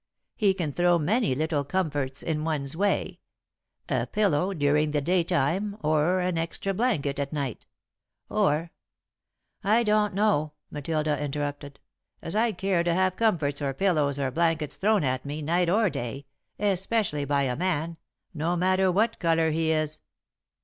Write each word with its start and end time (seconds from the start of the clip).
"'He 0.35 0.55
can 0.55 0.71
throw 0.73 0.97
many 0.97 1.35
little 1.35 1.63
comforts 1.63 2.23
in 2.23 2.43
one's 2.43 2.75
way 2.75 3.19
a 3.87 4.07
pillow 4.07 4.51
during 4.51 4.89
the 4.89 4.99
daytime 4.99 5.77
or 5.81 6.21
an 6.21 6.39
extra 6.39 6.73
blanket 6.73 7.19
at 7.19 7.31
night, 7.31 7.67
or'" 8.27 8.71
"I 9.63 9.83
don't 9.83 10.15
know," 10.15 10.53
Matilda 10.71 11.21
interrupted, 11.23 11.79
"as 12.19 12.35
I'd 12.35 12.57
care 12.57 12.83
to 12.83 12.95
have 12.95 13.15
comforts 13.15 13.61
or 13.61 13.75
pillows 13.75 14.17
or 14.17 14.31
blankets 14.31 14.75
thrown 14.75 15.03
at 15.03 15.23
me, 15.23 15.43
night 15.43 15.69
or 15.69 15.87
day, 15.87 16.25
especially 16.57 17.23
by 17.23 17.43
a 17.43 17.55
man, 17.55 17.97
no 18.33 18.55
matter 18.55 18.91
what 18.91 19.19
colour 19.19 19.51
he 19.51 19.69
is." 19.69 19.99